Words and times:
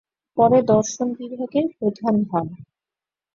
পরে 0.37 0.59
দর্শন 0.71 1.07
বিভাগের 1.19 1.65
প্রধান 1.77 2.15
হন। 2.29 2.47